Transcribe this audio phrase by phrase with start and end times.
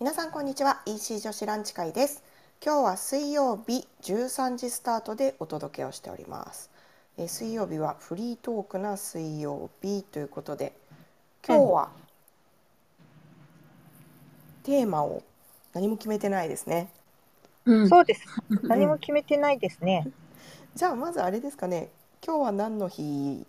[0.00, 0.80] 皆さんこんにちは。
[0.86, 2.22] EC 女子ランチ会です。
[2.64, 6.70] 今日は水曜日13時スタートでお届けをしております。
[7.18, 10.72] えー水曜日はフリートークな水曜日ということで
[11.46, 11.90] 今日は
[14.62, 15.22] テーマを
[15.74, 16.88] 何も決めてないですね。
[17.66, 17.88] うん。
[17.90, 18.24] そうです。
[18.62, 20.08] 何も決めてないですね。
[20.76, 21.90] じゃあまずあれですかね。
[22.24, 23.46] 今日は何の日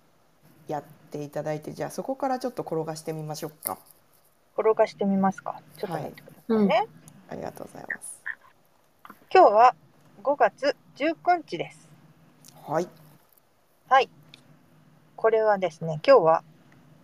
[0.67, 3.77] やっていただいてじゃあそこからちょっと転がしてみましょうか
[4.57, 5.61] 転がしてみますか？
[5.77, 6.87] ちょっと待ってくださいね。
[7.29, 8.21] ありがとうございます
[9.33, 9.75] 今日は
[10.23, 11.89] 5月19日です。
[12.67, 12.87] はい
[13.87, 14.09] はい。
[15.15, 16.43] これはですね、今日は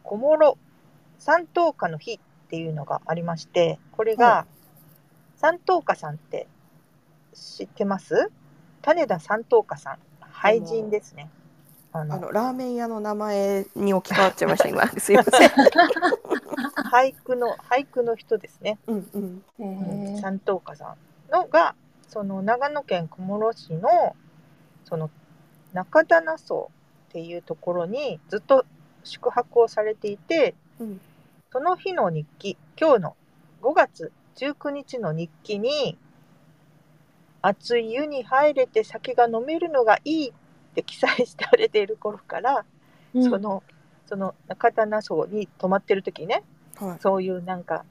[0.03, 0.57] 小諸
[1.19, 2.19] 三等家の日っ
[2.49, 4.45] ていうのがありまして、これはが
[5.35, 6.47] 三等家さんって
[7.33, 8.31] 知ってます？
[8.81, 11.29] 種田三等家さん、俳人ですね。
[11.93, 15.49] あのあのラーメン屋の名前に置き換わっちゃいました今 すいません
[16.91, 18.79] 俳句の俳句の人ですね。
[18.87, 20.21] うんうん。
[20.21, 20.95] 三等家さ
[21.29, 21.75] んのが
[22.07, 24.15] その長野県小諸市の
[24.85, 25.09] その
[25.73, 26.71] 中棚荘
[27.09, 28.65] っていうところにずっと
[29.03, 31.01] 宿泊をされていてうん。
[31.51, 33.15] その日の日記今日の
[33.61, 35.97] 5月19日の日記に
[37.41, 40.33] 「熱い湯に入れて酒が飲めるのがいい」っ
[40.75, 42.65] て記載してされている頃から、
[43.13, 43.23] うん。
[43.23, 43.63] その
[44.07, 46.43] その中棚荘に泊まってる時にね
[46.75, 46.97] はい。
[47.01, 47.85] そういうなんか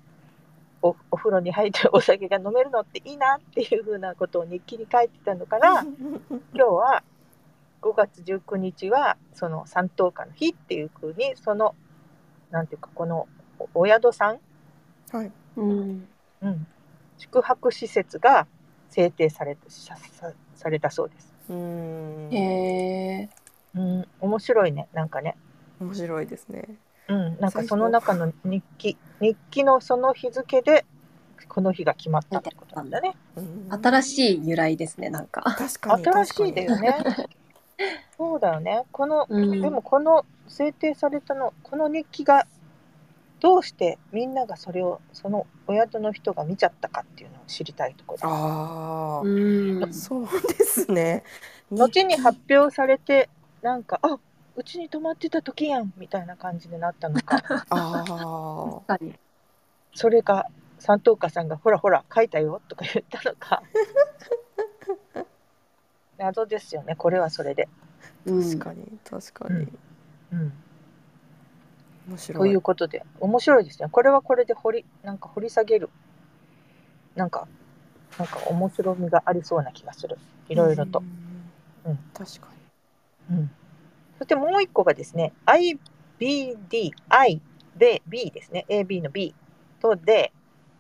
[0.83, 5.83] おお風呂に入ってお酒が飲めるのっていいなっていうふうなことを日記に書いてたのから
[6.55, 7.03] 今日は
[7.83, 11.75] 5月19日はその三等家の日っていうふうにその
[12.51, 14.41] なんていうかこのおお宿さん、
[15.11, 15.33] はい。
[15.57, 16.09] うん
[16.43, 16.67] うん、
[17.19, 18.47] 宿泊施設が
[18.91, 21.33] 制定されたささされたそうです。
[21.49, 22.35] うーん。
[22.35, 23.29] へえ
[23.75, 25.37] うん、面白いねなんかね。
[25.81, 26.65] 面白いですね。
[27.09, 30.85] うん、なんか最その中の日記 日記のその日付で
[31.49, 33.15] この日が決まったってことなんだね。
[33.37, 33.69] うん。
[33.71, 35.43] 新しい由来ですねなんか。
[35.43, 36.97] 確かに新しいだよね。
[38.17, 38.85] そうだよね。
[38.91, 39.61] この、うん。
[39.61, 42.47] でもこの制定されたの、この日記が
[43.41, 48.17] どうしてみんながそれをそのお宿の人が見ちゃったかっていうのを知りたいところ。
[48.17, 48.27] です。
[48.27, 49.85] あうん。
[49.85, 50.27] あそう
[50.59, 51.23] ですね。
[51.71, 53.29] 後に発表されて
[53.63, 54.19] なんかあ
[54.57, 59.15] うちに泊まってた時やんみたいな感じになったのか、 あ確かに。
[59.95, 60.47] それが
[60.79, 63.63] 三等家さんがほらほら書いたよとか言ったのか。
[66.17, 66.97] 謎ですよね。
[66.97, 67.69] これはそれで。
[68.27, 69.69] あ確かに確かに。
[70.33, 70.53] うん。
[72.09, 72.39] 面白い。
[72.39, 73.91] ということで面白いですね。
[73.91, 75.91] これはこれで掘りなんか掘り下げる。
[77.15, 77.47] なんか
[78.19, 80.17] なんか面白みがありそうな気がする。
[80.49, 81.03] いろいろと、
[81.85, 81.93] うん。
[81.93, 81.99] うん。
[82.15, 82.49] 確か
[83.31, 83.51] うん
[84.19, 87.41] そしてもう一個がですね IBDI
[87.77, 88.65] で B ですね。
[88.69, 89.35] AB の B
[89.81, 90.33] とで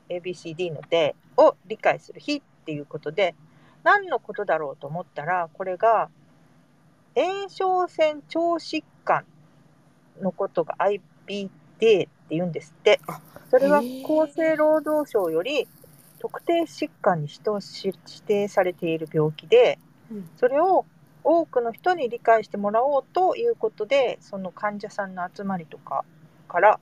[0.08, 3.34] ABCD のでを理解する日っていうことで
[3.84, 6.08] 何のことだろうと思ったらこれが
[7.14, 8.20] 炎症性腸
[8.58, 9.24] 疾患
[10.20, 13.00] のことが IBD って言うんですって。
[13.06, 13.20] あ
[13.50, 15.68] それは厚生労働省より
[16.18, 19.78] 特定疾患に指定されている病気で
[20.36, 20.84] それを
[21.28, 26.04] 多くの人に理解してもらおうということでその患者さんの集まりとか
[26.48, 26.80] から、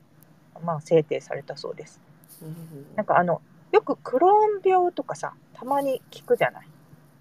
[0.63, 2.01] まあ、制定されたそうです。
[2.43, 2.55] うん。
[2.95, 3.41] なんかあの
[3.73, 6.67] よくクローン病とかさたまに聞くじゃない？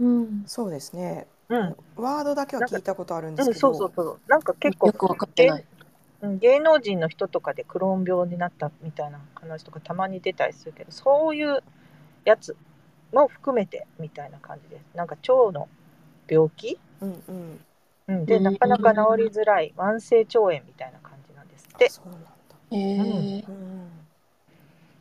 [0.02, 0.44] うん。
[0.46, 1.28] そうですね。
[1.50, 4.20] うん、ワードだけは聞いたことあるんですうん、けどそうそうそう。
[4.28, 5.62] なんか結構よくわかってない。
[5.62, 11.62] うん芸能人の人とかでクローン病になったみたいな話とかたまに出たりするけどそういう
[12.24, 12.56] やつ
[13.12, 14.86] も含めてみたいな感じです。
[14.96, 15.68] なんか腸の
[16.28, 17.66] 病気、うんうん。
[18.08, 18.44] うん、でうん。
[18.44, 21.86] なかなか治りづらい慢性腸炎みたいな感じなんですって。
[21.86, 22.30] あ、そうなんだ。
[22.72, 22.80] へ
[23.40, 23.92] えうん。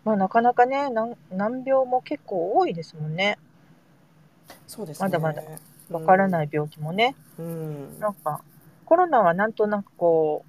[0.05, 3.39] まあ、なかなかね難難病も結構多いですもんね。
[4.67, 5.05] そうですね。
[5.05, 5.43] まだまだ。
[5.91, 8.01] わからない病気もね、うん。
[8.01, 8.43] なんか
[8.85, 10.45] コロナはなんとなくこ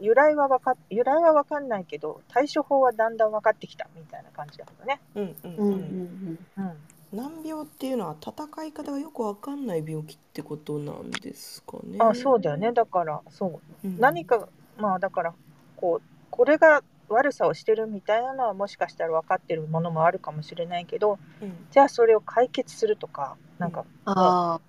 [0.00, 5.00] う由来はわか由来はわかんないけど対処法はだんだん分かってきたみたいな感じだけどね。
[5.14, 5.64] うんうんうん。
[5.64, 6.38] ううんん。
[6.58, 6.78] うん
[7.14, 11.98] 難病っていうのは戦い方がよくわかんない病気ってことなんですかね。
[12.00, 12.72] あそうだよね。
[12.72, 13.86] だからそう。
[13.86, 14.00] うん。
[14.00, 15.34] 何かまあだから
[15.76, 21.66] こうこれが悪さをしてるみたいなのはもしかしたら分かってるものもあるかもしれないけどうん。
[21.70, 24.60] じゃあそれを解決するとかなんかあ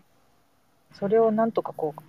[0.93, 2.01] それをなんとかこう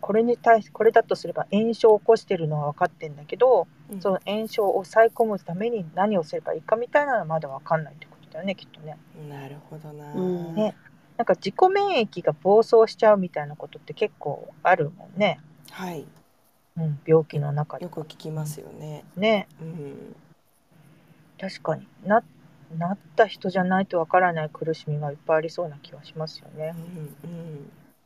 [0.00, 4.00] これに対しこれだとすれば炎症を起こしてるのは分かってるんだけどうん。
[4.00, 8.96] その炎症を抑え込むために何をすればいいかみたいなのはまだ分かんないってこよねきっとね。
[9.28, 10.12] なるほどな。
[10.12, 10.74] うんね
[11.16, 15.40] なんか自己免疫が暴走しちゃうみたいなことって結構あるもんね、
[15.72, 16.06] はい。
[16.76, 19.04] うん、病気の中でよく聞きますよね。
[19.16, 20.14] ねうん。
[21.40, 22.22] 確かにな
[22.76, 26.74] なった人じゃないとわからない苦しみがいっぱいありそうな気はしますよね。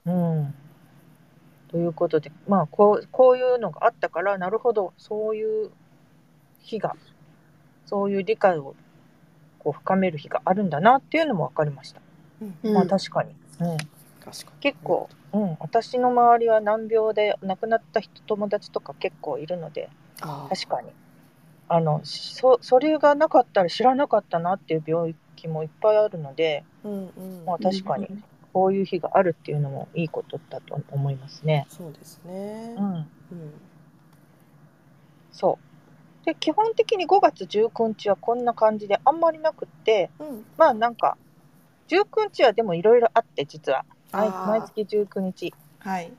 [0.06, 0.54] うんうんうん。
[1.68, 5.70] ということで、まあこうこういうのがあったからなるほどそういう
[6.60, 6.96] 日が
[7.86, 8.74] そういう理解を
[9.62, 12.00] こう深める日があるんだなっていうのも分かりました。
[12.40, 12.54] うん。
[12.62, 13.30] うんまあ確かに、
[13.60, 13.86] うん、確
[14.22, 14.34] かに。
[14.60, 19.88] 結構、うん、私の周りは難病で亡くなった人友達とか結構いるので
[20.20, 20.54] あー。
[20.54, 20.90] 確かに。
[21.68, 27.44] あのそそれがなかったら知らなかったなっていう病気もいっぱいあるので、うんうん。
[27.46, 28.06] まあ、確かに。
[28.06, 31.66] うんこういう日があるっていうのもいいことだと思いますね。
[31.70, 32.74] そうですね。
[32.76, 33.06] うん、うん。
[35.32, 35.71] そう
[36.24, 40.44] で基本的に5月19日はこんな感じであんまりなくってうん。
[40.56, 41.16] まあなんか
[41.88, 43.84] 19日はでもいろいろあって実は。
[44.12, 45.54] 毎月19日。
[45.78, 46.12] はい。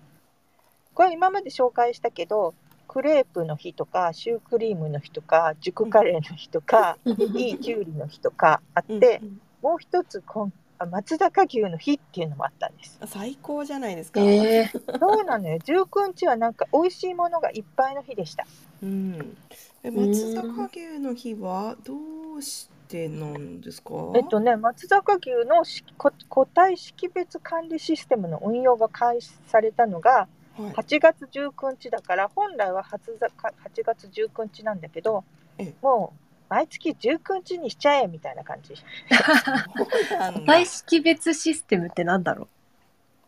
[0.94, 2.54] これ今まで紹介したけど
[2.88, 9.28] クレープの日とかシュークリームの日とか熟カレーの日とか、いいきゅうりの日とかあって、うん。
[9.28, 13.00] うんもう一つこんあ松坂牛の日っていうのもあったんです。
[13.06, 14.20] 最高じゃないですか。
[14.20, 15.58] ええそうなのよ。
[15.60, 18.46] 19日はなんか美味しいものがいっぱいの日でした。
[18.84, 19.38] うん
[19.84, 21.94] え松阪牛の日はど
[22.38, 23.94] うしてなんですか？
[24.16, 30.28] えっとね松坂牛のし個個体識別管理システムの運用が開始されたのが
[30.58, 30.72] はい。
[30.74, 35.24] 8月19日だから本来は初坂8月19日なんだけど
[35.58, 35.74] ええ。
[35.82, 36.20] もう
[36.50, 38.76] 毎月19日にしちゃえみたいな感じ。
[38.76, 40.42] そうなんだ。
[40.46, 42.48] 大識別システムってなんだろう？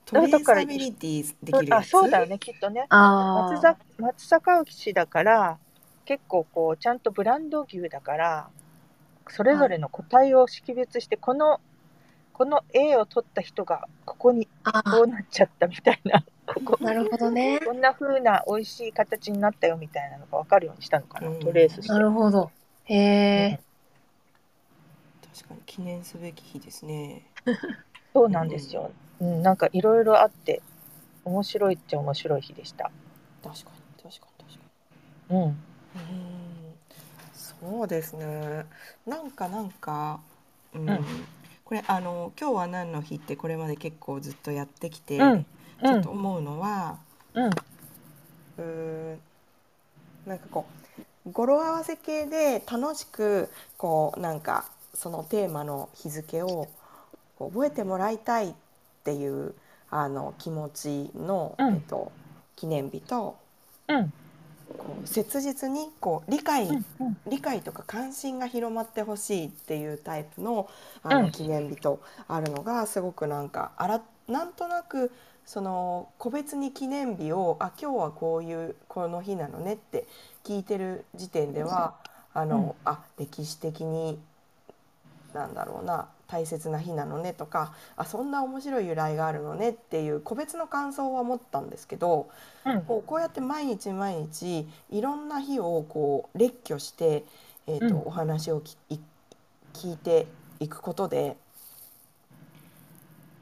[0.06, 2.86] トレーサビリティできるやあつそうだよねきっとね。
[2.90, 5.58] あ松坂松坂牛だから
[6.06, 8.50] 結構こうちゃんとブランド牛だから
[9.30, 11.60] それぞれの個体を識別してこの
[12.34, 16.84] この A を取った人がここにあこうなっちゃったみたいなここ。
[16.84, 17.60] なるほどね。
[17.66, 21.40] こんな風な美味しい形になったよみたいなのが分かるようにしたのかな、うん。
[21.40, 21.94] トレースして。
[21.94, 22.51] なるほど。
[22.86, 23.60] へえ
[25.34, 27.25] 確かに記念すべき日ですね。
[28.13, 30.62] そうなんですよ、うん、なんかいろいろあって
[31.25, 32.92] 面白いっちゃ面白い日でした。
[33.44, 34.66] 確かに確かに確か
[35.30, 35.44] うんに。
[35.46, 35.58] うん
[37.33, 38.65] そうですね。
[39.06, 40.19] なんかなんか
[40.74, 41.06] うん、うん。
[41.63, 45.45] これあの今日は何の日ってこれまで結構ずっとやってきて、うん。
[45.83, 47.00] ちょっと思うのは、
[47.33, 47.45] うん。
[47.47, 48.62] うー
[49.15, 49.19] ん。
[50.25, 50.65] なんかこ
[51.25, 56.68] う語呂合わせ系で楽しくこうなんかそのテーマの日付を
[57.38, 58.53] こう覚えてもらいたいっ
[59.03, 59.53] ていう
[59.89, 61.74] あの気持ちの、うん。
[61.75, 62.12] えっと、
[62.56, 63.38] 記念日と
[63.88, 64.13] うん
[64.77, 67.17] こう切実にこう理解、うんうん。
[67.27, 70.69] 理解とか関心が広まってほしいっていうタイプの
[71.03, 71.23] あうん。
[71.23, 75.12] の記念日とあるのがすごくなんかあらなんとなく
[75.45, 80.07] その個別に記念日をあ今日はこういうこの日なのねって
[80.44, 81.95] 聞いてる時点では
[82.33, 84.19] あの、あ歴史的に
[85.33, 92.30] なんだろうな大切な日なのねとかあそんな面白い由来があるのねっていう個別の感想は持ったんですけど、
[92.66, 92.81] うん。
[92.83, 97.24] こうこうやって毎日毎日いろんな日をこう列挙して、
[97.68, 98.07] えーとうん。
[98.07, 99.00] お話をきい
[99.74, 100.27] 聞いて
[100.60, 101.36] いくことで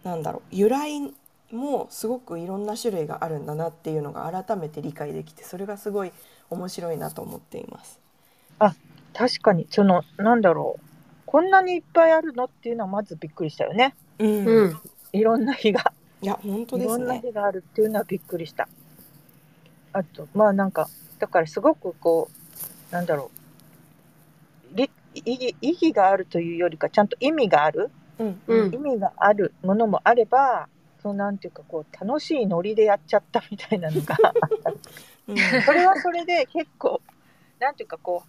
[0.03, 1.13] なんだろう由来
[1.51, 6.11] もすごくいろんな種類があるんだなっていうのが改めて理解できてそれがすごい
[6.49, 7.99] 面白いなと思っています。
[9.13, 9.67] 確かに。
[9.69, 10.92] そのなんだろう
[11.33, 13.95] こんなにいっぱいあるのっていうのはまずびっくりしたよね。
[14.19, 14.45] うん。
[14.45, 14.79] うん。
[15.13, 15.91] いろんな日が。
[16.21, 17.29] いや本当いろんなですね。
[17.31, 18.69] 日があるっていうのはびっくりした。
[19.93, 20.87] あとまあなんか
[21.17, 22.29] だからすごくこ
[22.91, 23.31] うなんだろ
[24.73, 24.77] う。
[24.77, 24.91] り
[25.25, 27.89] 意義意義があるというよりかちゃんと意味がある。
[28.19, 28.41] うん。
[28.45, 28.75] うん。
[28.75, 30.69] 意味があるものもあれば
[31.01, 34.15] そうなんていうかこう楽しいノリでやっちゃったみたいなのが。
[35.27, 35.37] うん。
[35.65, 37.01] それはそれで結構
[37.59, 38.21] なんていうかこ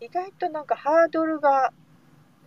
[0.00, 1.72] う意外となんかハードルが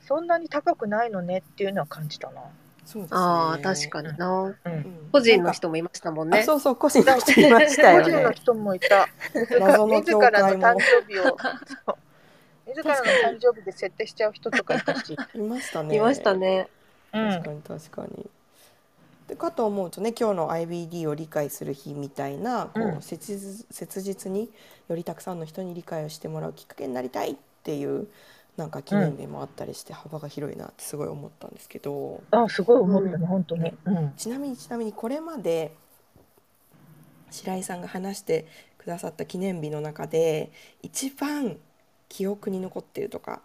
[0.08, 2.42] そんなに高くないのねっていうのは感じたな。
[2.86, 3.20] そうですね。
[3.20, 8.36] ああ確かになうんうん個人の人もいましたもんねあそうそう個人の人いましたよ個人のね。
[8.36, 9.08] 人もいた。
[9.60, 10.20] 謎の自ら
[10.54, 11.38] の誕生日を
[12.68, 15.18] 自らの誕生日で設定しちゃう人とかいたし。
[15.36, 15.96] いましたね。
[15.96, 16.70] いましたね
[17.14, 18.30] うん確かに確かに。
[19.28, 24.50] でかと思うとね今日の IBD を理解する日みたいなこう、うん切実切実に
[24.88, 28.08] よりたくさんの人に理解をしてもらうきっかけになりたいっていう
[28.58, 33.72] なんか記念日もあったりして幅が広いなってすごい思ったんですけど、あすごい思ったね、本当に。
[33.86, 35.76] うんちなみにちなみにこれまで
[37.30, 38.48] 白井さんが話して
[38.80, 41.58] くださった記念日の中で一番
[42.10, 43.42] 記憶に残っているとか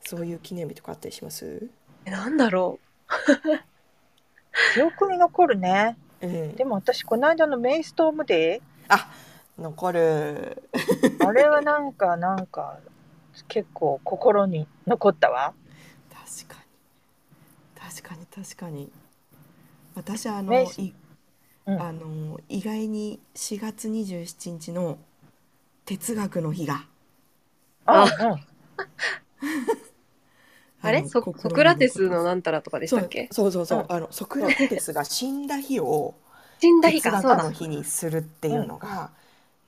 [0.00, 1.68] そういう記念日とかあったりします？
[2.04, 2.78] えなんだろ
[4.74, 5.96] 記憶に残るね。
[6.22, 9.10] うん、でも私この間のメイストームデあ
[9.58, 10.62] 残る。
[10.72, 12.78] ー あれはなんかなんか
[13.48, 15.54] 結構心に残ったわ。
[16.10, 18.26] 確かに。
[18.26, 18.90] 確かに
[19.94, 20.52] 私あの
[21.66, 21.82] うん。
[21.82, 24.98] あの意外に4月27日の
[25.84, 26.84] 哲学の日が。
[27.86, 28.08] あ、うん。
[28.08, 28.40] あ。
[30.92, 31.04] れ？
[31.08, 33.28] ソクラテスのなんたらとかでしたっけ？
[33.32, 33.78] そうそうそう。
[33.80, 33.96] そう、うん。
[33.96, 36.14] あのソクラテスが死んだ日を
[36.60, 37.10] 死んだ日哲。
[37.10, 39.10] 学の日にするっていうのが、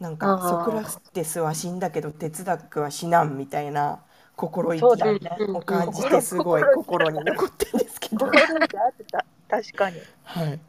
[0.00, 4.00] なんかソクラテスは死んだけど哲学は死なんみたいな
[4.36, 5.18] 心意気そうだね。
[5.40, 9.24] うんを感じてすごい心に残ってるんですけど、心にあってた。
[9.48, 10.00] 確かに。
[10.22, 10.60] はい、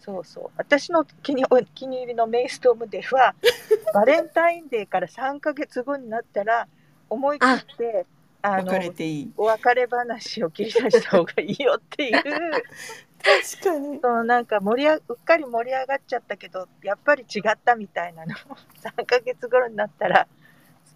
[0.00, 0.50] そうそう。
[0.56, 3.34] 私の気にお気に入りのメイストームデーは、
[3.92, 6.66] バレンタインデーから3ヶ月後になったら、
[7.10, 8.06] 思い切って、
[8.40, 12.22] あの別れ、ていいお別れ話を切り出した方がいいよっていう、
[13.24, 20.26] 確かにそのなんか盛りあうっかり盛り上がっちゃったけど、やっぱり違ったみたいなの を3ヶ月頃になったら、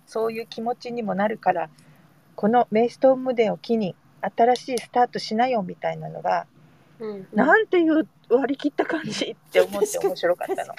[0.07, 1.71] そういう気持ちにもなるから、
[2.37, 6.47] このメイストームデーを機に、新しいスタートしなよみたいなのが、
[7.01, 10.75] うんなんていう割り切った感じって思って面白かったの。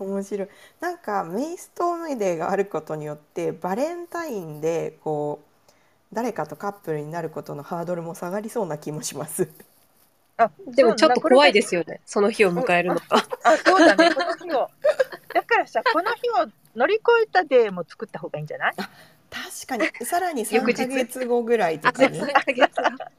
[0.00, 0.48] 面白い
[0.80, 9.48] なんかメイストームデーがあることによってバレンタインでこう誰かとカップルになることのハードルも下がりそうな気もします。
[10.38, 12.00] あでもちょっと怖いでですよね。
[12.06, 13.02] その日を迎えるのが。
[13.42, 14.68] あ、そうだね、この日を。
[15.34, 18.74] だからさ、この日を乗り越えたデーも作った方がいいんじゃない？
[18.76, 19.86] 確かに。
[20.06, 20.76] さらに3翌日。
[20.76, 22.70] ヶ月後ぐらいとあ、かに3ヶ月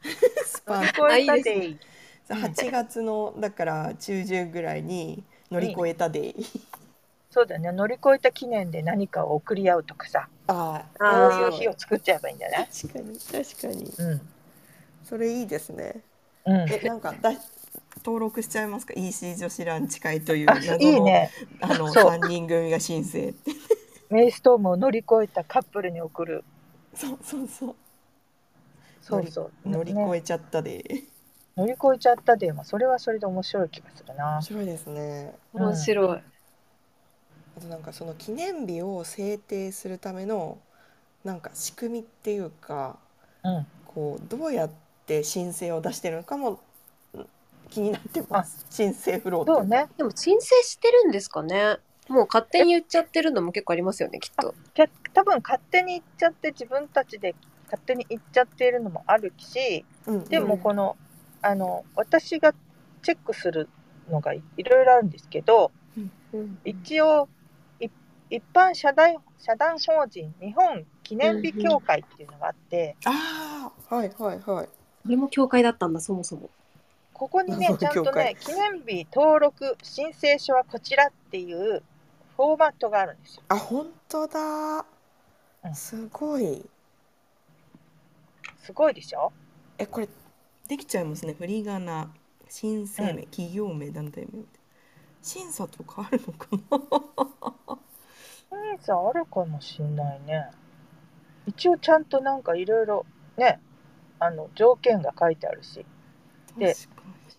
[0.45, 0.83] スパン。
[0.83, 1.77] 乗り越えたあいいデー。
[2.29, 6.45] 8月のだから中旬ぐらいに乗り越えたデイ。
[7.29, 11.45] そうだね、乗り越えた記念で何かを送り合うとかさ、あそうあー。
[11.45, 12.67] いう日を作っちゃえばいいんじゃない？
[12.67, 13.93] 確かに確かに。
[13.97, 14.21] うん。
[15.03, 16.01] それいいですね。
[16.45, 16.69] うん。
[16.69, 17.31] えなんかだ
[17.97, 21.31] 登録しちゃいますか？EC 女子ランチ会というあ、謎のいいね。
[21.61, 23.51] あのそう3人組が申請って
[24.09, 26.43] メイストームを乗り越えたカップルに送る。
[26.93, 27.75] そうそうそう
[29.01, 29.69] そうそう。
[29.69, 30.83] 乗りね越えちゃったで、
[31.55, 34.41] 乗り越えちゃったデーも、それはそれで面白い気がするな面。
[34.41, 36.21] 白いですね面白い。
[37.57, 40.57] あとなんかその記念日を制定するための
[41.23, 42.97] なんか仕組みっていうか
[43.43, 43.67] うん。
[43.85, 44.82] こうどうやって
[45.23, 46.61] 申請を出してるのかも
[47.13, 47.27] うん
[47.69, 49.87] 気になってます申請フローそうね。
[49.97, 51.77] でも申請してるんですかね。
[52.09, 54.53] もう勝手に言っちゃってるのも結構ありますよね、きっと。
[54.73, 57.33] け多分勝手に行っちゃって自分たちで
[57.65, 60.95] 勝手に行っちゃっているのもあるしうんでもうんこの,、
[61.41, 62.53] あの私が
[63.01, 63.69] チェックする
[64.09, 65.71] のがいいろいろあるんですけど
[66.33, 67.27] うん一応
[67.79, 67.87] い
[68.29, 74.69] 一般社団社団法人日本記念日協会っていうのがあって、ああはいはいはい
[75.03, 76.49] これも教会だったんだ、そもそも。
[77.13, 81.83] ここにねちゃんとね記念日登録申請書はこちらっていう
[82.35, 83.43] フォーマットがあるんですよ。
[83.49, 84.85] あ本当だ。
[85.63, 85.75] うん。
[85.75, 86.65] すごい。
[88.63, 89.31] すごいでしょ？
[89.77, 90.09] えこれ
[90.67, 91.33] できちゃいますね。
[91.33, 92.09] 振り仮名。
[92.49, 94.43] 申請名、企業名団体名
[95.23, 96.47] 審査とかあるのか
[97.71, 97.77] な？
[98.75, 100.49] 審査あるかもしんないね。
[101.47, 103.05] 一応ちゃんとなんかいろいろ
[103.37, 103.59] ね、
[104.23, 105.85] あの条件が書いてあるし、
[106.57, 106.75] で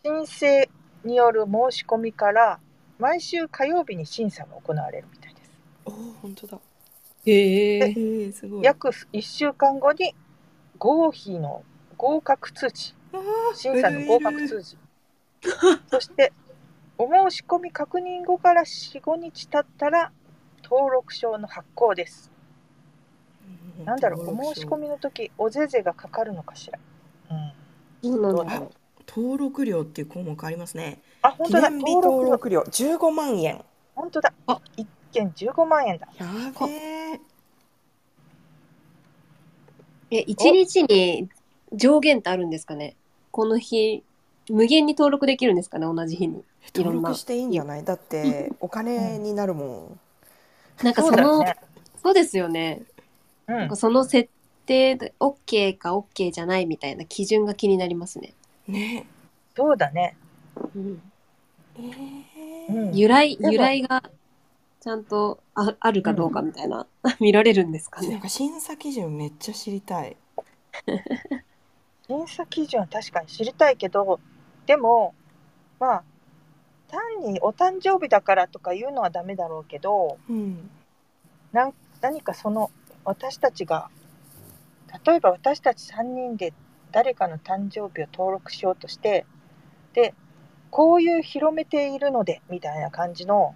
[0.05, 0.69] 申請
[1.05, 2.61] による申し込みから
[2.99, 5.51] 毎週火曜日に審査が行われるみたいです。
[5.51, 6.59] におお本当だ
[7.27, 7.85] へええ。
[7.87, 10.15] ー、すごい約1週間後に
[10.79, 11.65] 合否の
[11.97, 12.95] 合格通知、
[13.55, 14.77] 審査の合格通知、
[15.91, 16.33] そして
[16.99, 20.13] お申し込み確認後から4、5日経ったら
[20.63, 22.34] 登録証の発行です。
[23.79, 23.85] うん。
[23.85, 26.79] なんだろう、お申し込みの時、おぜぜがかかるのかしら？
[27.31, 27.53] うん。
[28.03, 28.63] そうなんだ。
[29.07, 31.01] 登録料っていう項目ありますね。
[31.23, 32.61] あ、本当だ、記念日登録登録料。
[32.63, 33.63] 15万円。
[33.95, 34.33] 本当だ。
[34.47, 34.61] あ。
[34.77, 36.09] 一件15万円だ。
[36.19, 36.27] や
[36.67, 36.73] べ
[40.11, 41.29] ええ、一日に
[41.73, 42.97] 上限ってあるんですかね？
[43.31, 44.03] この日、
[44.49, 45.87] 無限に登録できるんですかね？
[45.87, 46.45] 同じ日に。
[46.75, 47.01] いろんな。
[47.01, 47.85] 登録していいんじゃない？
[47.85, 49.99] だってお金になるも
[50.83, 51.57] ん、なんかそそうの、ね。
[52.03, 52.83] そうですよね。
[53.49, 53.77] うんなんか。
[53.77, 54.31] その設
[54.67, 58.35] 定で OK か OK じゃないみたいな基準が気になりますね。
[58.67, 59.07] ね
[59.57, 60.17] そうだね。
[60.75, 61.03] うん、
[61.77, 61.81] え
[62.69, 64.03] うんー由来、由来が
[64.81, 66.87] ちゃんとああるかどうかみたいな、
[67.21, 68.09] 見られるんですかね。
[68.09, 70.17] なんか審査基準めっちゃ知りたい
[72.07, 74.21] 審査基準は確かに知りたいけど、
[74.67, 75.15] でも、
[75.81, 76.03] まあ、
[76.89, 80.71] 単にお誕生日だからとか言うのはダメだろうけど、うん
[81.53, 82.71] なん何かその
[83.05, 83.91] 私たちが、
[85.05, 86.53] 例えば私たち3人で
[86.93, 89.27] 誰かの誕生日を登録しようとして、
[89.93, 90.15] で、
[90.71, 93.55] こういう広めているので、みたいな感じの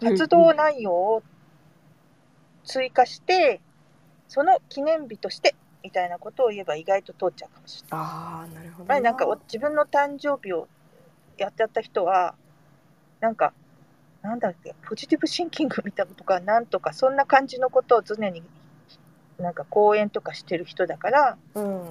[0.00, 1.22] 活動内容を
[2.64, 3.60] 追加して、
[4.28, 8.06] その記念日としてみたいなことを言えば意外と通っちゃうかもしれない。
[8.06, 10.68] ああなるほど前なんかお自分の誕生日を
[11.38, 12.34] やってやった人は
[13.20, 13.52] なんか
[14.22, 18.42] なんだっけポジティブシンキングみたいなことかなんとかそんな感じのことを常に
[19.38, 21.82] なんか講演とかしてる人だからうん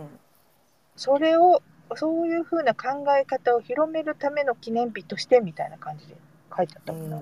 [0.95, 1.61] それを
[1.95, 6.15] そういうふうな考え方を広めるための記念日としてみたいな感じで
[6.55, 7.17] 書いてあったうんもんな。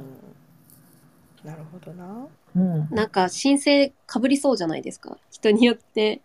[1.44, 5.18] なるほどなうんなんか申請かぶりそうじゃないですか？
[5.30, 6.22] 人によって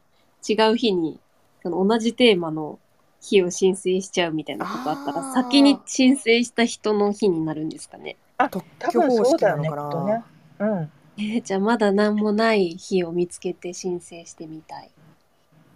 [0.49, 1.21] 違う日に、
[1.63, 2.79] その同じテーマの
[3.21, 8.17] 日を申請しちゃうみたいなことあったら、先に申請した人の日になるんですかね？
[8.51, 10.23] 特多分許方式そうだよねなのかなきっ
[10.59, 10.71] とね。
[10.71, 14.91] うんえ ーじゃあまだ何もない日を見つけて申請してみたい。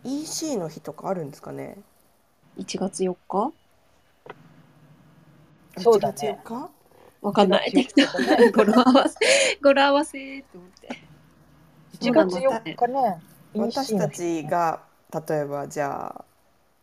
[0.04, 1.76] EC の日とかあるんですかね
[2.58, 3.52] ？1月4日？
[5.78, 6.14] そうだね。
[6.14, 6.70] 1月4日？
[7.22, 7.72] わかんない。
[7.72, 8.50] 1月4日だね。
[8.52, 9.18] 語呂合わせ、
[9.62, 10.88] 語呂合わせって思って。
[12.00, 13.22] 1月4日ね。
[13.54, 14.82] 私たちが
[15.28, 16.24] 例えばじゃあ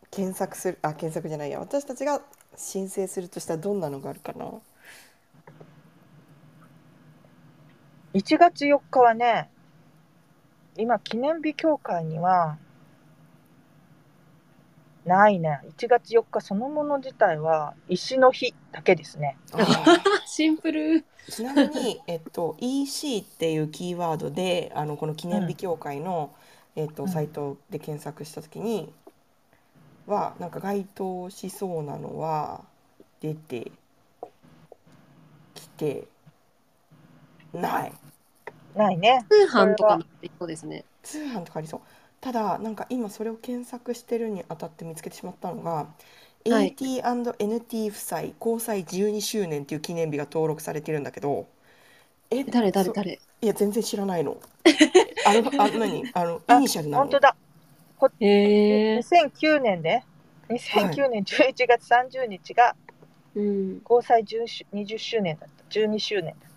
[0.09, 1.59] 検索するあ検索じゃないや。
[1.59, 2.21] 私たちが
[2.55, 4.61] 申請するとしたらどんなのがあるかな？
[8.13, 9.49] 1月4日はね
[10.77, 12.57] 今記念日協会には
[15.05, 15.61] ないね。
[15.77, 19.37] 1月4日そのもの自体は石の日だけですね。
[20.27, 21.03] シンプル。
[21.29, 26.31] ちなみに、えっと、EC っていうキーワードであのこの記念日協会の、
[26.75, 27.09] えっと、うん。
[27.09, 28.91] サイトで検索した時に
[30.05, 32.61] はなんか該当しそうなのは
[33.21, 33.71] 出て
[35.55, 36.05] きて
[37.53, 37.93] ない。
[38.75, 39.25] ないね。
[39.29, 40.85] 通販とかなってそうですね。
[41.03, 41.81] 通販とかありそう。
[42.19, 46.67] ただなんか今それを検索してるにあたって見つけてしまったのが、はい。
[46.67, 51.47] AT&NT 夫妻交際12周年っていう記念日が登録されてるんだけど
[52.31, 53.19] えそ誰誰誰？
[53.41, 54.37] いや全然知らないの。
[55.25, 56.03] あのあ何？
[56.13, 57.03] あのイニシャルなの？
[57.03, 57.35] 本当だ。
[58.19, 58.99] へえ。
[58.99, 60.03] 2009年で
[60.49, 62.75] 2009年11月30日が
[63.35, 63.81] うん。
[63.89, 65.79] 交際10周20周年だった。
[65.79, 66.50] 12周年だっ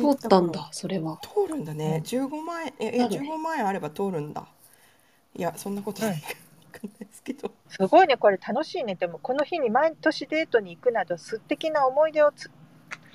[0.00, 1.18] 通ったんだ、それは。
[1.22, 3.14] 通るんだね、15万円ええなる。
[3.16, 4.46] 15万円あれば通るんだ。
[5.36, 6.20] いやそんなことない。
[6.20, 6.28] か
[6.72, 7.48] 分かんないですけど。
[7.48, 8.94] たすごいねこれ楽しいね。
[8.94, 12.50] でもこの日に毎年デートに行くなど素敵な思い出をつ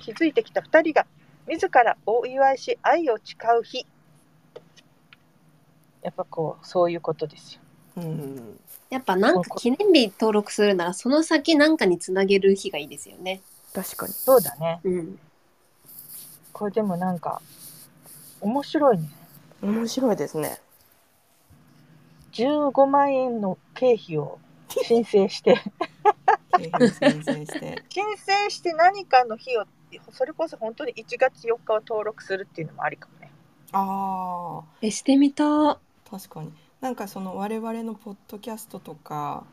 [0.00, 1.06] 築いてきた2人が
[1.48, 3.86] 自らお祝いし愛を誓う日。
[6.02, 7.60] やっぱこうそういうことですよ。
[7.96, 8.60] うん。
[8.90, 13.40] やっぱなんか記念日登録するなら、その先なんかにつなげる日がいいですよね。
[13.74, 14.12] 確かに。
[14.12, 14.80] そうだね。
[14.84, 15.18] うん。
[16.56, 17.42] これでもなんか
[18.40, 19.10] 面白いね。
[19.60, 20.58] 面白いですね。
[22.32, 24.38] 15万円の経費を
[24.70, 25.56] 申請して。
[26.58, 26.70] 申
[27.22, 27.84] 請して。
[27.92, 29.66] 申請して何かの日を
[30.12, 33.30] それこそ本当に1月4日を登録するっていうのもありかもね。
[33.72, 35.78] ああえ、してみた。
[36.10, 36.54] 確かに。
[36.80, 39.44] なんかその我々のポッドキャストとか、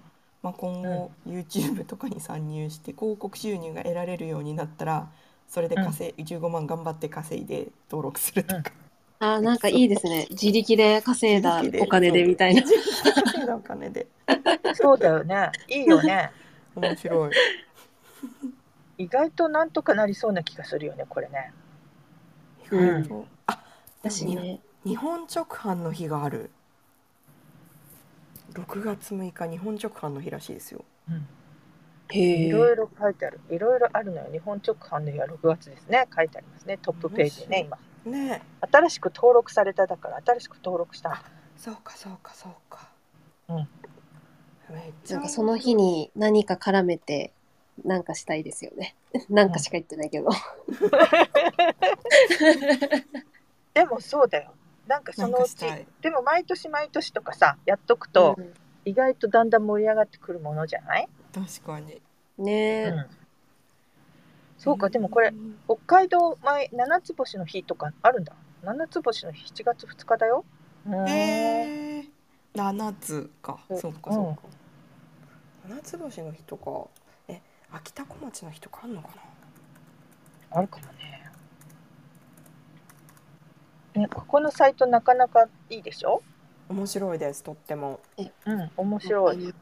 [0.41, 5.11] まあ、今後 YouTube とかに参入して広告収入が得られるようになったら
[5.53, 8.71] それで稼い、15万頑張って稼いで登録するとか、
[9.19, 10.25] あー、なんかいいですね。
[10.31, 12.61] 自力で稼いだお金でみたいな。
[12.61, 14.07] 自力で稼いだお金で。
[14.73, 15.51] そうだよね。
[15.67, 16.31] いいよね。
[16.75, 17.31] 面白い。
[18.97, 21.53] 意外となんとかなりそうな気がするよねこれね。
[22.65, 23.63] 意外と、あ
[24.01, 24.59] 私ね。
[24.83, 26.49] 日本直販の日がある。
[28.53, 30.83] 6月6日日本直販の日らしいですよ。
[31.11, 31.42] へえ。
[32.11, 33.39] いろいろ書いてある。
[33.49, 34.27] いろいろあるのよ。
[34.31, 36.07] 日本直販の日は6月ですね。
[36.15, 36.77] 書いてありますね。
[36.77, 37.67] トップページでね
[38.05, 38.11] 今。
[38.11, 38.41] ね。
[38.61, 41.23] え新しく登録されただから新しく登録した
[41.57, 42.89] そうかそうかそうか。
[43.49, 43.67] うん。
[45.09, 47.33] なんかその日に何か絡めて、
[47.83, 48.95] なんかしたいですよね。
[49.29, 50.29] なんかしか言ってないけど。
[53.73, 54.53] でもそうだよ。
[54.87, 55.65] なんかそのうち
[56.01, 58.53] でも毎年毎年とかさやっとくと、うん。
[58.85, 62.01] 意外とだんだん盛り上がってくるものじゃない、確かに。
[62.37, 62.51] ね。
[62.85, 63.05] え、うん。
[64.57, 68.33] そうかでもこれうん北海道前七つ星の日とかあるんだ。
[68.63, 70.45] 七つ星の日7月2日だよ。
[70.87, 71.03] うー。
[71.03, 73.59] んえー、7つか。
[73.69, 74.41] うんそうかそうか、
[75.67, 76.87] 七つ星の日とか
[77.27, 77.41] え
[77.71, 79.09] 秋田小町の日とかあんのか
[80.51, 80.59] な？
[80.59, 81.29] あるかもね。
[83.95, 86.21] ねここのサイトなかなかいいでしょ？
[86.69, 87.99] 面白いですとっても。
[88.45, 89.53] うん面白い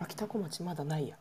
[0.00, 1.16] 秋田小町まだないや。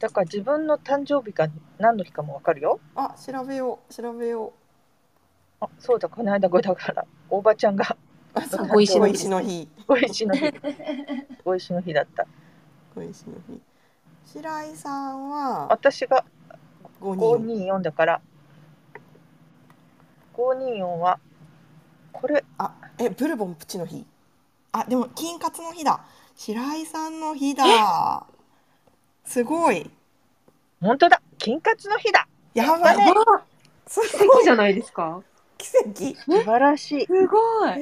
[0.00, 2.80] だから自分の誕生日が何の日かもわかるよ。
[2.94, 4.52] あ調べよう調べよ
[5.60, 7.96] あそうだこの間ごだからおばちゃんが
[8.34, 9.28] うあそう小石の日。
[9.28, 9.68] の日。
[9.86, 10.52] ご石の日。
[11.44, 12.26] ご石の日だった。
[12.94, 13.60] 小石の日。
[14.26, 16.24] 白井さんは私が
[17.00, 18.20] 5人524だから
[20.34, 21.18] 524は
[22.12, 24.04] これあえブルボンプチの日。
[24.72, 26.04] あでも金カツの日だ
[26.38, 27.64] 白井さんの日だ。
[29.24, 29.90] すごい。
[30.80, 31.20] 本当だ。
[31.36, 32.28] 金カツの日だ。
[32.54, 32.96] やばい。
[33.88, 34.28] す奇ごい。
[34.36, 35.20] 跡じゃないですか？
[35.58, 36.14] 奇跡。
[36.14, 37.06] 素晴らしい。
[37.06, 37.72] すごい。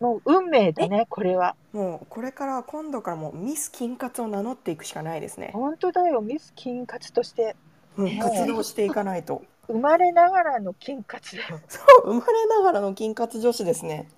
[0.00, 1.56] もう運命だねこれは。
[1.72, 6.20] もうこれから今度からもうミス金カツを名乗っていくしかないですね、本当だよ。
[6.20, 7.56] ミス金カツとして。
[7.96, 9.42] うん、活動していかないと。
[9.68, 14.10] 生まれながらの金カツだよ、そう生まれながらの金カツ女子ですね。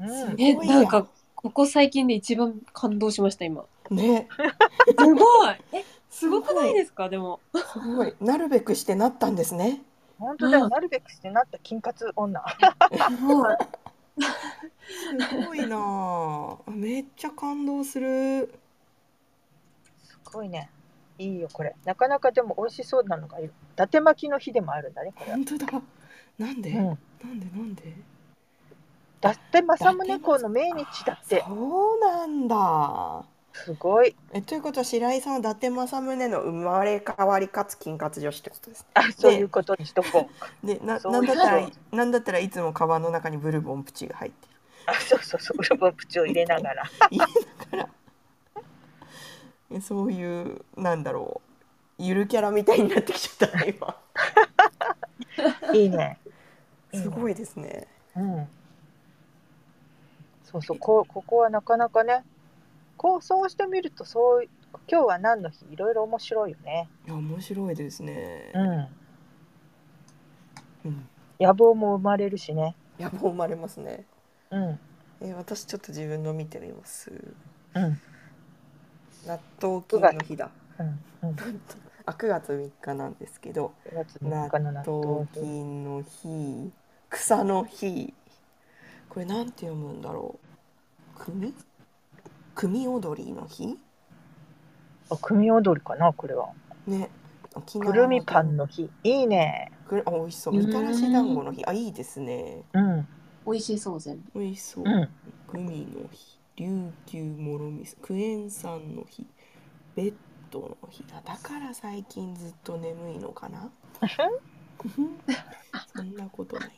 [0.00, 0.08] うん。
[0.08, 1.06] すえごいやなんか
[1.40, 3.64] ここ最近で一番感動しました今。
[3.90, 4.28] ね。
[4.98, 5.56] すごい。
[5.72, 7.08] えすごくないですか？
[7.08, 7.38] でも。
[7.54, 8.12] すごい。
[8.20, 9.80] なるべくしてなったんですね。
[10.18, 10.70] 本当だよ、うん。
[10.70, 12.42] なるべくしてなった金カツ女。
[12.50, 13.54] すごい。
[14.18, 15.76] すごいな。
[15.78, 18.52] あめっちゃ感動する。
[20.02, 20.70] すごいね。
[21.18, 21.76] いいよこれ。
[21.84, 23.52] なかなかでも美味しそうなのがいる。
[23.74, 25.82] 伊達巻きの日でもあるんだねこれは、本当だ。
[26.36, 27.46] なんで、うん、なんで？
[27.46, 27.94] なんで？
[29.18, 31.44] 伊達政宗公の命日だって。
[31.46, 33.24] そうなんだ。
[33.52, 34.14] すごい。
[34.32, 38.86] えということは白井さんは伊達政宗の生まれ変わりかつ金カツ女子ってことですね。
[38.94, 40.30] あそういうことにしとこ
[40.62, 40.62] う。
[40.66, 44.48] でななんだったらなんだったらいつもカバンの中にブルボンプチが入って。
[44.86, 46.84] あそうそうそうウルボンプチを入れながら。
[46.84, 47.88] る家だから。
[49.72, 51.40] えそういうなんだろ
[51.98, 52.02] う。
[52.02, 53.96] ゆるキャラみたいになってきちゃった今。
[55.74, 56.20] いいね。
[56.94, 57.88] すごいですね。
[58.14, 58.48] うん
[60.50, 62.24] そうそうこうここはなかなかね
[62.96, 64.48] こうそうしてみるとそう
[64.90, 65.66] 今日は何の日？
[65.70, 66.88] いろいろ面白いよね。
[67.06, 68.50] いや面白いですね。
[68.54, 68.88] うん。
[70.86, 71.08] うん。
[71.40, 72.74] 野望も生まれるしね。
[72.98, 74.06] 野望生まれますね。
[74.50, 74.78] うん。
[75.20, 77.10] え私ちょっと自分の見てみます。
[77.74, 78.00] うん。
[79.26, 80.50] 納豆菌の日だ。
[80.78, 80.86] うん
[81.28, 81.36] うん。
[82.06, 83.72] あ9月3日なんですけど。
[83.90, 86.72] 9月納3日の納豆豆菌菌の日。
[87.10, 88.12] 草の日
[89.08, 90.38] これなんて読むんだろ
[91.16, 91.18] う？
[91.18, 91.54] 組？
[92.54, 93.78] 組踊りの日？
[95.10, 96.50] あ組踊りかなこれは。
[96.86, 97.10] ね。
[97.54, 98.90] 沖くるみパンの日。
[99.02, 99.72] いいね。
[99.88, 100.54] くるあ美味しそう。
[100.54, 101.64] うんみたらし団子の日。
[101.64, 102.62] あいいですね。
[102.72, 103.08] うん。
[103.46, 104.40] 美味しそう全部。
[104.40, 105.08] 美味しそう、うん。
[105.50, 106.38] グミの日。
[106.56, 109.26] 琉球もろみクエン酸の日。
[109.96, 110.14] ベッ
[110.50, 111.02] ドの日。
[111.04, 113.70] だだから最近ずっと眠いのかな？
[115.94, 116.72] そんなことない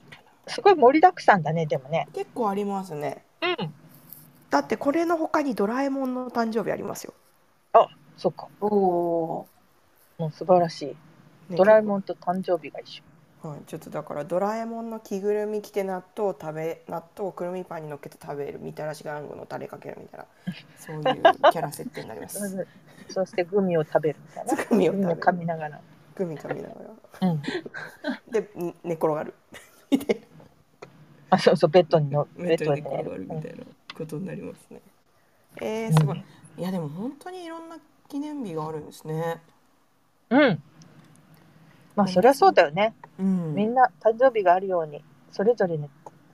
[0.46, 2.08] すごい盛りだくさんだねでもね。
[2.12, 3.24] 結構ありますね。
[3.42, 3.74] うん。
[4.50, 7.14] だってこれの他にドラえもんの誕生日ありますよ、
[8.20, 8.48] そっか。
[8.60, 9.48] おお
[10.18, 10.86] もう素晴らしい。
[11.50, 13.00] ねドラえもんと誕生日が一
[13.42, 13.48] 緒。
[13.48, 20.26] はい、ちょっとだからドラえもんの着ぐるみ着て納豆を食べ納豆をくるみパンにのっけて食べるみたらし団子のタレかけるみたいな
[20.76, 22.66] そういうキャラ設定になります。
[23.08, 24.64] そしてグミを食べるみたいな。
[24.64, 25.80] グミを噛みながら。
[26.14, 26.74] グミ噛みなが
[27.20, 27.28] ら。
[27.30, 27.42] うん。
[28.30, 29.32] でん寝転がる。
[29.90, 30.20] みたい
[31.30, 33.64] あそうそうベッドにのなベッドに転がるみうんたいな
[33.96, 34.80] ことになりますね。
[35.60, 36.24] えー、すごい、うん
[36.58, 39.40] いやでも本当にいろんな記念日があるんですね。
[40.28, 40.62] うん。
[41.96, 42.94] まあそりゃそうだよね。
[43.18, 43.54] うん。
[43.54, 45.88] みんな誕生日があるようにそれぞれの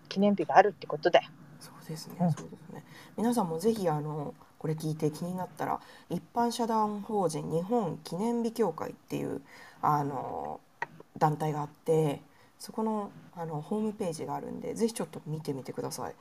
[0.08, 1.28] 記念日があるってことだよ
[1.60, 2.32] そうですね、うん。
[2.32, 2.84] そうですね。
[3.16, 5.80] 皆さんもぜひあのこれ聞いて気になったら
[6.10, 9.42] 一般社団法人日本記念日協会っていう
[9.80, 10.60] あの
[11.18, 12.20] 団体があって
[12.58, 16.14] そこのあのホームページがあるんでぜひちょっと見てみてください。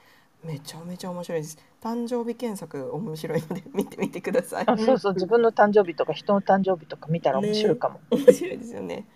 [0.43, 1.58] めちゃめちゃ面白いです。
[1.82, 4.63] 誕生日検索面白いので見てみてください。
[4.67, 9.08] あそうそう自分の誕生日とか人の誕生日とか見たら面白いかも、面白いですよね。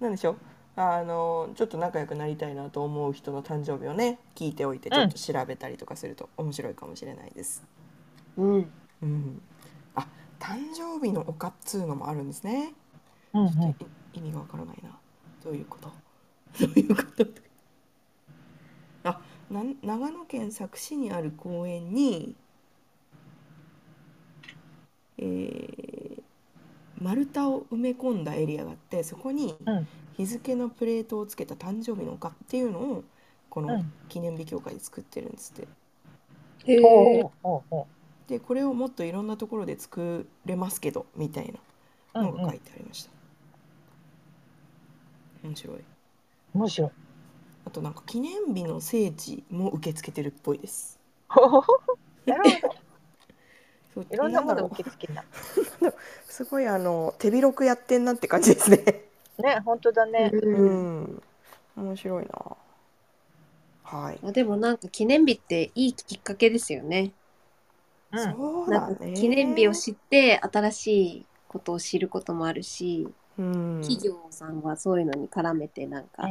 [0.00, 0.36] なんでしょう？
[0.78, 7.64] あのちょっと仲良くなりたいなと思う人の誕生日をね聞いておいてちょっと調べたりとかすると面白いかもしれないです。
[8.36, 8.70] うん
[9.02, 9.40] うん。
[9.94, 10.06] あ、
[10.38, 12.74] 誕生日の丘っつうのもあるんですね。
[13.32, 14.90] うんちょっとい意味がわからないな。
[15.42, 15.90] どういうこと？
[16.60, 17.26] どういうこと？
[19.04, 22.34] あ、なん長野県佐久市にある公園に、
[25.18, 26.22] えー
[26.98, 29.86] 丸太を埋め込んだエリアがあって、そこにうん。
[30.16, 33.04] 日付のプレートをつけた誕生日の丘っていうのを
[33.50, 33.92] このうん。
[34.08, 35.60] 記念日協会で作ってるんですっ
[36.64, 36.72] て。
[36.72, 37.86] へえほうほ
[38.26, 41.52] でこれをもっといろんなところで作れますけどみたい
[42.14, 42.36] なううんうん。
[42.38, 43.10] のが書いてありました、
[45.44, 45.76] 面白い
[46.56, 46.90] 面白い。
[47.66, 50.98] あとなんか記念日の聖地も受け付けてるっぽいです。
[52.24, 52.74] なるほど。
[53.94, 55.24] そういろんなものんだろ受け付けなう
[56.26, 59.04] すごいあの手広くやってんなって感じですね。
[59.38, 60.30] ね本当だね。
[60.32, 61.02] ううん。
[61.02, 61.22] ん
[61.76, 62.56] 面白いな。
[63.82, 67.12] はい、あでもなんか記念日っていいきっかけですよね。
[68.12, 68.18] うん。
[68.18, 70.86] そうだなんかね記念日を知って新し
[71.18, 73.14] いことを知ることもあるし、うん
[73.80, 76.28] 企業さんはそういうのに絡めてなんうんか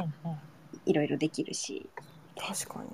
[0.84, 1.88] いろいろできるし。
[2.36, 2.90] 確かに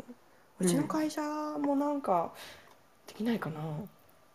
[0.60, 2.32] うちの会社もなんか
[3.08, 3.60] できないかな。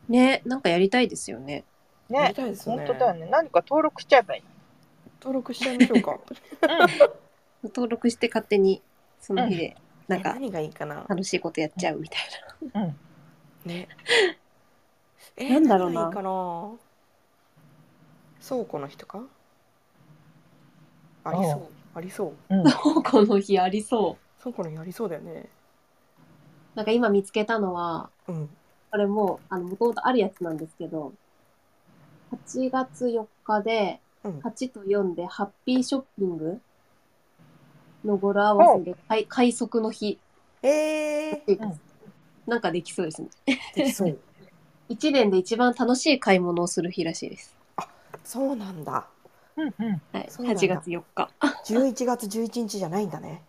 [0.10, 1.64] ね、なんかやりたいですよね。
[2.10, 2.86] やりね、たいですよね。
[2.86, 3.32] 本当だよね。
[3.32, 4.44] 何か登録しちゃえばいい。
[5.22, 6.20] 登録しちゃいましょうか。
[7.64, 8.82] 登録して勝手に
[9.20, 9.76] その日で、
[10.08, 11.06] なんか何がいいかな。
[11.08, 12.22] 楽しいことやっちゃうみたい
[12.76, 12.82] うん。
[12.84, 12.96] うん。
[13.66, 13.88] ね。
[15.38, 16.72] えなんだろうな何がいいかな。
[18.48, 19.24] 倉庫の日とか？
[21.30, 21.62] ありそう。
[21.96, 22.56] ありそう。
[22.56, 22.74] うんな。
[22.74, 24.42] この日ありそう。
[24.42, 25.50] 倉庫の日ありそうだよね。
[26.76, 28.50] なんか今見つけたのは、うん。
[28.92, 31.14] これも、あの、もともとあるやつなんですけど、
[32.32, 34.40] 8月4日で、うん。
[34.40, 36.62] 8と4でハッピーショッピング
[38.04, 40.18] の語呂合わせで快快速の日
[40.64, 41.72] えっていうか
[42.48, 43.30] なんかできそうですね。
[43.46, 44.18] ー、できそう。
[44.90, 47.56] 一年で一番楽しい買い物をする日らしいです。
[48.24, 49.08] そうなんだ。
[49.58, 50.02] うんうん。
[50.14, 50.28] はい。
[50.30, 51.30] そうなんだ8月4日。
[51.66, 53.44] 11月11日じゃないんだね。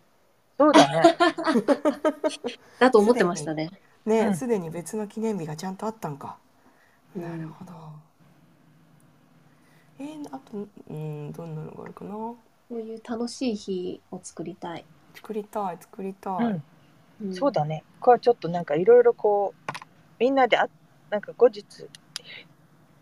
[0.59, 1.16] そうだね。
[2.81, 3.71] だと思ってましたね。
[4.05, 6.38] ねうんすでに別の記念日がちゃんとあったんか。
[7.14, 7.73] うんなるほど。
[10.01, 12.11] えー、あと、うん、どんなのがあるかな？
[12.14, 12.37] こ
[12.71, 14.85] ういう楽しい日を作りたい。
[15.14, 16.44] 作りたい、作りたい。
[16.44, 16.62] うん。
[17.21, 17.83] うんそうだね。
[18.01, 19.73] これはちょっとなんかいろいろこう、
[20.21, 20.68] みんなであ、
[21.11, 21.64] なんか後日、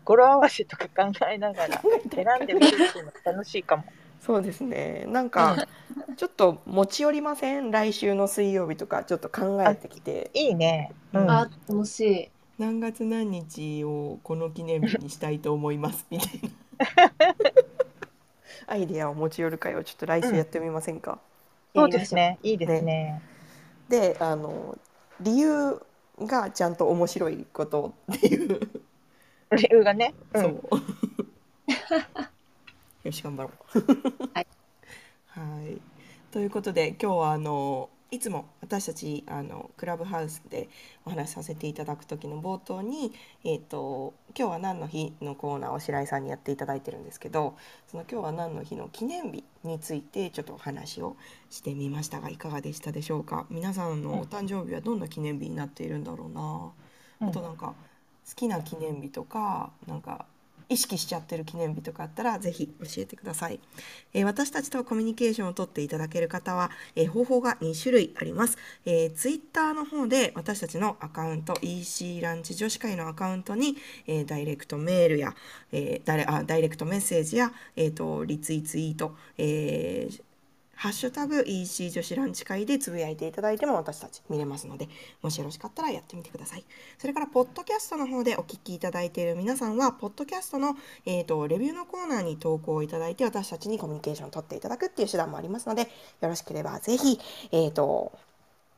[0.07, 1.81] 語呂合わせとか考えながら
[2.15, 3.83] 選んでみるっていうのが楽しいかも。
[4.21, 5.03] そうですね。
[5.07, 5.67] なんか、
[6.15, 7.71] ちょっと持ち寄りません？
[7.71, 10.31] 来週の水曜日とか、ちょっと考えてきて。
[10.33, 10.93] いいね。
[11.11, 11.29] うん。
[11.29, 12.29] あ、楽しい。
[12.57, 16.05] 何月何日をこの記念日にしたいと思います？
[16.09, 17.35] みたいな。
[18.67, 21.19] アイデアを持ち寄る会をちょっと来週やってみませんか？
[21.75, 22.39] そうですね。
[22.43, 23.21] いいですね。
[23.89, 24.77] で、あの
[25.19, 25.81] 理由
[26.19, 28.59] がちゃんと面白いことっていう。
[29.55, 30.13] 理由がね。
[30.33, 30.39] う。
[30.39, 30.55] そうん
[33.03, 33.79] よし頑張ろう。
[34.33, 34.47] はい。
[35.27, 35.81] はい。
[36.31, 40.69] ということで今日はあのいつも私たちあのクラブハウスで
[41.05, 47.55] お話しさせていただく時の冒頭に、えっ、と今日は何の日のコーナーを白井さんにやっていただいてるんですけど、
[47.87, 51.17] その今日は何の日の記念日についてちょっとお話を
[51.49, 53.45] してみましたがいかがでしたでしょうか？
[53.49, 57.27] 皆さんのお誕生日はどんな記念日になっているんだろうな？
[57.29, 57.73] あとなんか
[58.27, 60.25] 好きな記念日とかなんか
[60.69, 63.59] 意識しちゃってる記念日とかあったらぜひ教えてください、
[64.13, 75.33] えー私たちとコミュニケーションをとっていただける方は、えー方法が2種類あります、えー、ツイッターの方で私たちのアカウント EC ランチ女子会のアカウントに、えーダイレクトメールや、
[75.71, 80.26] えーダイレあダイレクトメッセージや、えー、とリツイツイート、えー
[80.77, 84.87] ハッシュタグ EC 女子ランチ会でつぶやいていただいても私たち見れますので、
[85.23, 86.63] もしよろしかったらやってみてください。
[86.99, 95.87] それから、ポッドキャストの方でお聞きいただいている皆さんは、ポッドキャストの、えー、とレビューのコーナーに投稿いただいて、私たちにコミュニケーションを取っていただくっていう手段もありますので、よ
[96.21, 97.19] ろしければぜひ、
[97.51, 98.11] えー、と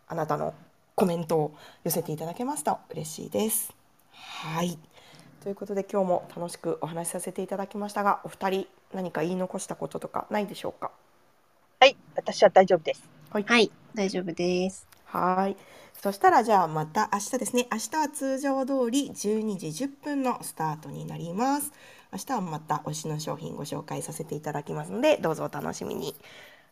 [0.07, 0.53] あなたの
[0.95, 3.73] コメントを寄せていただけますと嬉しいです。
[4.13, 4.79] はい。
[5.43, 10.91] ということで今日も楽しくお話しさせていただきましたが、お二人何か言い残したこととかないでしょうか？
[11.81, 11.95] はい。
[12.13, 13.09] 私は大丈夫です。
[13.31, 13.71] はい。
[13.95, 14.85] 大丈夫です。
[15.05, 15.55] はい。
[15.93, 17.67] そしたらじゃあまた明日ですね。
[17.71, 21.71] 明日は通常通り12時10分のスタートになります。
[22.11, 26.15] 明日はまた推しの商品ご紹介させていただきますので、どうぞお楽しみに。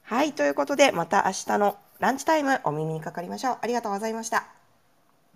[0.03, 0.33] はい。
[0.33, 3.57] ということで、また明日のランチタイムお耳にかかりましょう。
[3.61, 4.39] ありがとうございました。
[4.39, 4.47] あ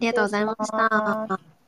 [0.01, 1.60] りがとうございました。